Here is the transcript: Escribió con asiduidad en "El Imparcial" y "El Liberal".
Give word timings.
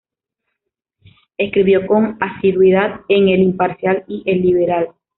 Escribió 1.37 1.85
con 1.85 2.17
asiduidad 2.19 3.01
en 3.07 3.29
"El 3.29 3.43
Imparcial" 3.43 4.03
y 4.07 4.23
"El 4.25 4.41
Liberal". 4.41 4.95